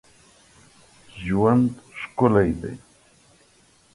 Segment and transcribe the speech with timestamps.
[1.23, 2.73] ژوند ښکلی دی.